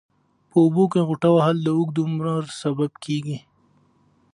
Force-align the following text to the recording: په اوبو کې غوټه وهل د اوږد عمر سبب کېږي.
په 0.49 0.55
اوبو 0.63 0.83
کې 0.91 1.01
غوټه 1.07 1.29
وهل 1.33 1.57
د 1.63 1.67
اوږد 1.77 1.97
عمر 2.05 2.43
سبب 2.61 2.91
کېږي. 3.03 3.37